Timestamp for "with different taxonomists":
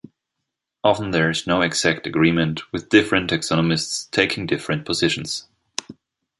2.73-4.09